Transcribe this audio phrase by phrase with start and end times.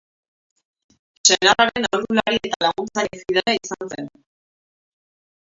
[1.29, 4.11] Senarraren aholkulari eta laguntzaile fidela izan zen.